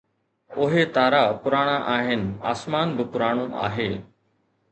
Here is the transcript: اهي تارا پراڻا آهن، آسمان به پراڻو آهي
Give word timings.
اهي 0.61 0.83
تارا 0.95 1.23
پراڻا 1.43 1.75
آهن، 1.97 2.23
آسمان 2.53 2.87
به 2.97 3.03
پراڻو 3.13 3.45
آهي 3.67 3.89